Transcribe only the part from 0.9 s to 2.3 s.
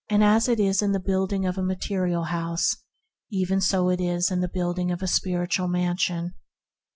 the building of a material